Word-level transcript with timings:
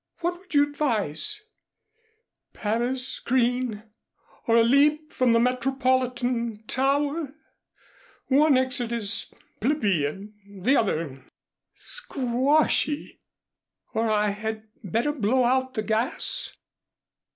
What 0.21 0.39
would 0.39 0.55
you 0.55 0.63
advise, 0.63 1.43
Paris 2.53 3.19
green 3.19 3.83
or 4.47 4.55
a 4.57 4.63
leap 4.63 5.13
from 5.13 5.31
the 5.31 5.39
Metropolitan 5.39 6.63
Tower? 6.65 7.35
One 8.27 8.57
exit 8.57 8.91
is 8.91 9.31
plebeian, 9.59 10.33
the 10.63 10.75
other 10.75 11.23
squashy; 11.75 13.19
or 13.93 14.07
had 14.07 14.63
I 14.83 14.87
better 14.87 15.11
blow 15.11 15.43
out 15.43 15.75
the 15.75 15.83
gas? 15.83 16.55